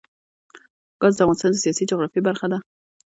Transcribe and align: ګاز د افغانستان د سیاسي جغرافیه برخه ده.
ګاز 1.01 1.13
د 1.15 1.19
افغانستان 1.23 1.51
د 1.53 1.57
سیاسي 1.63 1.83
جغرافیه 1.89 2.21
برخه 2.27 2.45
ده. 2.51 2.57